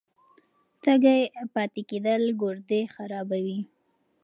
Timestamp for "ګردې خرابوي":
2.41-3.59